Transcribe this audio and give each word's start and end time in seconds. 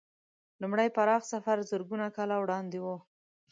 لومړی 0.61 0.87
پراخ 0.95 1.21
سفر 1.33 1.57
زرګونه 1.71 2.05
کاله 2.15 2.35
وړاندې 2.39 2.79
و. 2.81 2.85